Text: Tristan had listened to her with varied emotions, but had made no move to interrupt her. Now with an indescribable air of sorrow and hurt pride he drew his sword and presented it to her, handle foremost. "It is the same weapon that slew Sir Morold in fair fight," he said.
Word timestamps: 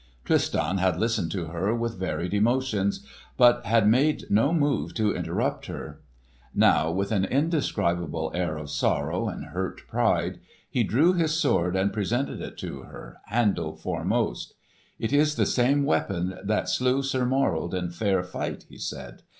Tristan 0.25 0.79
had 0.79 0.99
listened 0.99 1.29
to 1.33 1.45
her 1.49 1.75
with 1.75 1.99
varied 1.99 2.33
emotions, 2.33 3.05
but 3.37 3.63
had 3.67 3.87
made 3.87 4.25
no 4.31 4.51
move 4.51 4.95
to 4.95 5.15
interrupt 5.15 5.67
her. 5.67 6.01
Now 6.55 6.89
with 6.89 7.11
an 7.11 7.23
indescribable 7.23 8.31
air 8.33 8.57
of 8.57 8.71
sorrow 8.71 9.27
and 9.27 9.45
hurt 9.45 9.87
pride 9.87 10.39
he 10.67 10.83
drew 10.83 11.13
his 11.13 11.35
sword 11.35 11.75
and 11.75 11.93
presented 11.93 12.41
it 12.41 12.57
to 12.57 12.79
her, 12.81 13.17
handle 13.27 13.75
foremost. 13.75 14.55
"It 14.97 15.13
is 15.13 15.35
the 15.35 15.45
same 15.45 15.83
weapon 15.85 16.35
that 16.45 16.67
slew 16.67 17.03
Sir 17.03 17.23
Morold 17.23 17.75
in 17.75 17.91
fair 17.91 18.23
fight," 18.23 18.65
he 18.67 18.79
said. 18.79 19.21